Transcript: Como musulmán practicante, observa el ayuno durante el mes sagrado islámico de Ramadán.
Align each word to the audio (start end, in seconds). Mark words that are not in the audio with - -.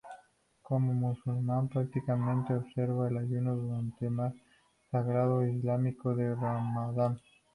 Como 0.63 0.95
musulmán 0.95 1.69
practicante, 1.69 2.55
observa 2.55 3.07
el 3.07 3.17
ayuno 3.19 3.55
durante 3.55 4.05
el 4.07 4.11
mes 4.13 4.33
sagrado 4.89 5.45
islámico 5.45 6.15
de 6.15 6.33
Ramadán. 6.33 7.19